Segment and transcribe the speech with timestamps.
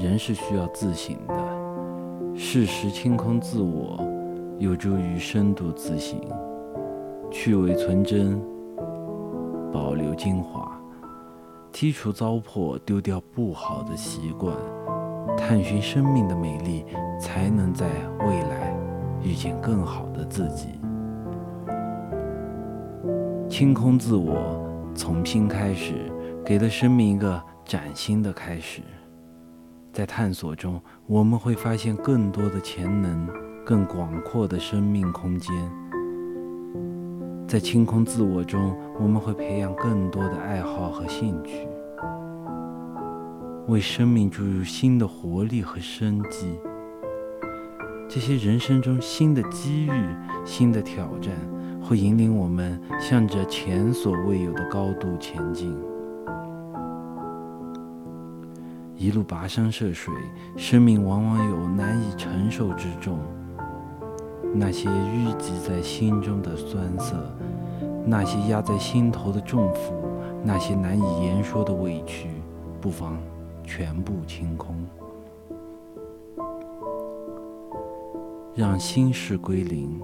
[0.00, 1.34] 人是需要自省的。
[2.34, 4.02] 适时清空自我，
[4.58, 6.18] 有助于深度自省，
[7.30, 8.40] 去伪存真，
[9.70, 10.80] 保留精华，
[11.70, 14.56] 剔除糟粕，丢掉不好的习惯，
[15.36, 16.86] 探寻生命的美丽，
[17.20, 17.86] 才能在
[18.20, 18.74] 未来
[19.22, 20.68] 遇见更好的自己。
[23.50, 26.10] 清空自我，从新开始，
[26.42, 28.80] 给了生命一个崭新的开始。
[29.92, 33.28] 在探索中，我们会发现更多的潜能，
[33.64, 35.52] 更广阔的生命空间。
[37.48, 41.66] 在清空自我中，我们会培养更多的爱好和兴趣，
[43.66, 46.58] 为生命注入新的活力和生机。
[48.08, 49.90] 这些人生中新的机遇、
[50.44, 51.34] 新的挑战，
[51.82, 55.76] 会引领我们向着前所未有的高度前进。
[59.00, 60.12] 一路跋山涉水，
[60.58, 63.18] 生命往往有难以承受之重。
[64.52, 67.16] 那些淤积在心中的酸涩，
[68.04, 69.94] 那些压在心头的重负，
[70.44, 72.28] 那些难以言说的委屈，
[72.78, 73.16] 不妨
[73.64, 74.76] 全部清空，
[78.54, 79.98] 让心事归零，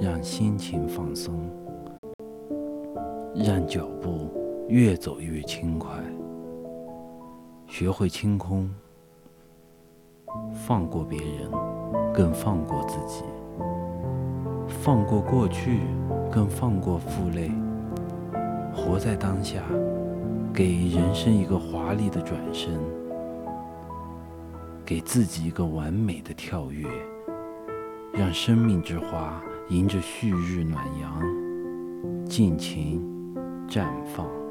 [0.00, 1.48] 让心情放松，
[3.36, 4.32] 让脚步
[4.68, 5.92] 越走越轻快。
[7.72, 8.68] 学会清空，
[10.52, 11.50] 放过别人，
[12.12, 13.24] 更放过自己；
[14.68, 15.80] 放过过去，
[16.30, 17.50] 更放过负累。
[18.74, 19.62] 活在当下，
[20.52, 22.78] 给人生一个华丽的转身，
[24.84, 26.86] 给自己一个完美的跳跃，
[28.12, 33.02] 让生命之花迎着旭日暖阳，尽情
[33.66, 34.41] 绽放。